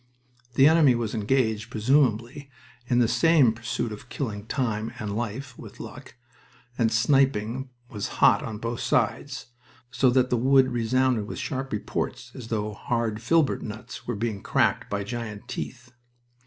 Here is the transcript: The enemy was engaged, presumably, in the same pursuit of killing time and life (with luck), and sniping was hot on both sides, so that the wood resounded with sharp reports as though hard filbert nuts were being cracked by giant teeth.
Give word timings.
The 0.55 0.67
enemy 0.67 0.95
was 0.95 1.13
engaged, 1.13 1.69
presumably, 1.69 2.49
in 2.87 2.97
the 2.97 3.07
same 3.07 3.53
pursuit 3.53 3.91
of 3.91 4.09
killing 4.09 4.47
time 4.47 4.91
and 4.97 5.15
life 5.15 5.55
(with 5.59 5.79
luck), 5.79 6.15
and 6.75 6.91
sniping 6.91 7.69
was 7.87 8.07
hot 8.17 8.41
on 8.41 8.57
both 8.57 8.79
sides, 8.79 9.51
so 9.91 10.09
that 10.09 10.31
the 10.31 10.37
wood 10.37 10.69
resounded 10.71 11.27
with 11.27 11.37
sharp 11.37 11.71
reports 11.71 12.31
as 12.33 12.47
though 12.47 12.73
hard 12.73 13.21
filbert 13.21 13.61
nuts 13.61 14.07
were 14.07 14.15
being 14.15 14.41
cracked 14.41 14.89
by 14.89 15.03
giant 15.03 15.47
teeth. 15.47 15.91